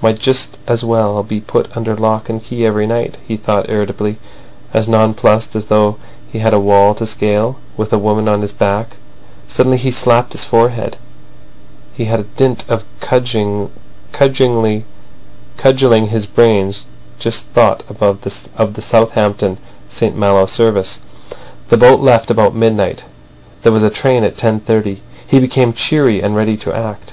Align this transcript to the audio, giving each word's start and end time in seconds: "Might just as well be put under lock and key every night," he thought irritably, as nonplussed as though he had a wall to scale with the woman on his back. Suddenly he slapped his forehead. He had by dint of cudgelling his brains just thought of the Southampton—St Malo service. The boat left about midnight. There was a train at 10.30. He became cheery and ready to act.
"Might 0.00 0.18
just 0.18 0.56
as 0.66 0.82
well 0.82 1.22
be 1.22 1.42
put 1.42 1.76
under 1.76 1.94
lock 1.94 2.30
and 2.30 2.42
key 2.42 2.64
every 2.64 2.86
night," 2.86 3.18
he 3.28 3.36
thought 3.36 3.68
irritably, 3.68 4.16
as 4.72 4.88
nonplussed 4.88 5.54
as 5.54 5.66
though 5.66 5.96
he 6.32 6.38
had 6.38 6.54
a 6.54 6.58
wall 6.58 6.94
to 6.94 7.04
scale 7.04 7.58
with 7.76 7.90
the 7.90 7.98
woman 7.98 8.26
on 8.26 8.40
his 8.40 8.54
back. 8.54 8.96
Suddenly 9.46 9.76
he 9.76 9.90
slapped 9.90 10.32
his 10.32 10.42
forehead. 10.42 10.96
He 11.92 12.06
had 12.06 12.20
by 12.20 12.26
dint 12.34 12.64
of 12.66 12.84
cudgelling 13.02 14.80
his 16.06 16.26
brains 16.32 16.86
just 17.18 17.46
thought 17.48 17.82
of 17.86 18.22
the 18.22 18.82
Southampton—St 18.82 20.16
Malo 20.16 20.46
service. 20.46 21.00
The 21.68 21.76
boat 21.76 22.00
left 22.00 22.30
about 22.30 22.54
midnight. 22.56 23.04
There 23.62 23.70
was 23.72 23.82
a 23.82 23.90
train 23.90 24.24
at 24.24 24.34
10.30. 24.34 25.00
He 25.26 25.38
became 25.38 25.74
cheery 25.74 26.22
and 26.22 26.34
ready 26.34 26.56
to 26.56 26.74
act. 26.74 27.12